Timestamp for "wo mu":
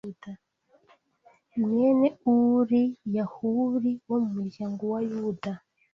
4.07-4.29